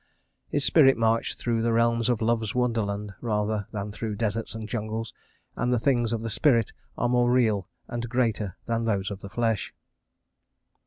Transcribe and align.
His 0.49 0.65
spirit 0.65 0.97
marched 0.97 1.37
through 1.37 1.61
the 1.61 1.73
realms 1.73 2.09
of 2.09 2.23
Love's 2.23 2.55
wonderland 2.55 3.13
rather 3.21 3.67
than 3.71 3.91
through 3.91 4.15
deserts 4.15 4.55
and 4.55 4.67
jungles, 4.67 5.13
and 5.55 5.71
the 5.71 5.77
things 5.77 6.11
of 6.11 6.23
the 6.23 6.29
spirit 6.31 6.73
are 6.97 7.07
more 7.07 7.29
real, 7.29 7.67
and 7.87 8.09
greater 8.09 8.57
than 8.65 8.85
those 8.85 9.11
of 9.11 9.19
the 9.19 9.29
flesh. 9.29 9.75